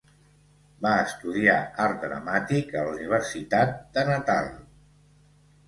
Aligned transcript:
Va 0.85 0.93
estudiar 1.01 1.57
art 1.85 2.01
dramàtic 2.07 2.75
a 2.81 2.87
la 2.89 2.95
Universitat 2.97 3.79
de 3.99 4.09
Natal. 4.13 4.53